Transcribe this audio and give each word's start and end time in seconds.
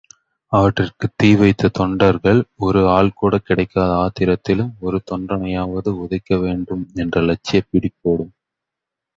அவற்றிற்கு 0.51 1.09
தீவைத்த 1.23 1.69
தொண்டர்கள், 1.69 2.45
ஒரு 2.57 2.79
ஆள்கூட 2.87 3.37
கிடைக்காத 3.37 3.91
ஆத்திரத்திலும், 3.97 4.73
ஒரு 4.79 5.01
தொண்டனையாவது 5.11 5.93
உதைக்க 5.97 6.39
வேண்டும் 6.39 6.89
என்ற 6.95 7.21
லட்சியப் 7.21 7.67
பிடிப்போடும். 7.71 8.33